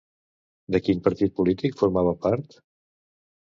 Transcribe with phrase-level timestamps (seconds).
[0.75, 2.59] De quin partit polític formava part?